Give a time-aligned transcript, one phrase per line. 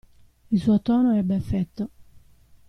[0.49, 1.89] Il suo tono ebbe effetto.